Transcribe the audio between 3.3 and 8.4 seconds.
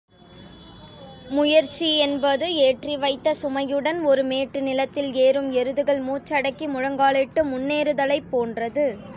சுமையுடன் ஒரு மேட்டு நிலத்தில் ஏறும் எருதுகள் மூச்சடக்கி முழங்காலிட்டு முன்னேறுதலைப்